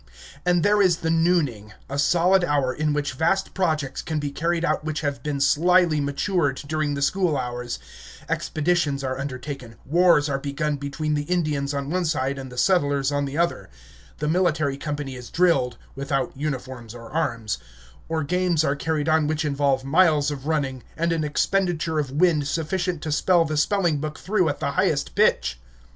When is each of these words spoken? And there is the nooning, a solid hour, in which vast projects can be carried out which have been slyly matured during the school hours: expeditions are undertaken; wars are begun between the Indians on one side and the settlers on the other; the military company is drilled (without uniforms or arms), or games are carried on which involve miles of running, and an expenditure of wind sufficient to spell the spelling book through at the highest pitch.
And 0.47 0.63
there 0.63 0.81
is 0.81 0.97
the 1.05 1.11
nooning, 1.11 1.73
a 1.87 1.99
solid 1.99 2.43
hour, 2.43 2.73
in 2.73 2.91
which 2.91 3.13
vast 3.13 3.53
projects 3.53 4.01
can 4.01 4.17
be 4.17 4.31
carried 4.31 4.65
out 4.65 4.83
which 4.83 5.01
have 5.01 5.21
been 5.21 5.39
slyly 5.39 6.01
matured 6.01 6.55
during 6.65 6.95
the 6.95 7.03
school 7.03 7.37
hours: 7.37 7.77
expeditions 8.27 9.03
are 9.03 9.19
undertaken; 9.19 9.75
wars 9.85 10.27
are 10.27 10.39
begun 10.39 10.77
between 10.77 11.13
the 11.13 11.25
Indians 11.25 11.71
on 11.71 11.91
one 11.91 12.05
side 12.05 12.39
and 12.39 12.51
the 12.51 12.57
settlers 12.57 13.11
on 13.11 13.25
the 13.25 13.37
other; 13.37 13.69
the 14.17 14.27
military 14.27 14.75
company 14.75 15.15
is 15.15 15.29
drilled 15.29 15.77
(without 15.93 16.35
uniforms 16.35 16.95
or 16.95 17.11
arms), 17.11 17.59
or 18.09 18.23
games 18.23 18.63
are 18.63 18.75
carried 18.75 19.07
on 19.07 19.27
which 19.27 19.45
involve 19.45 19.83
miles 19.85 20.31
of 20.31 20.47
running, 20.47 20.81
and 20.97 21.11
an 21.13 21.23
expenditure 21.23 21.99
of 21.99 22.09
wind 22.09 22.47
sufficient 22.47 23.03
to 23.03 23.11
spell 23.11 23.45
the 23.45 23.55
spelling 23.55 23.99
book 23.99 24.17
through 24.17 24.49
at 24.49 24.59
the 24.59 24.71
highest 24.71 25.13
pitch. 25.13 25.59